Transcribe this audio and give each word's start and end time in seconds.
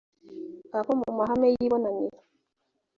abo 0.77 0.91
mu 1.01 1.09
mahema 1.17 1.47
y’ibonaniro 1.53 2.19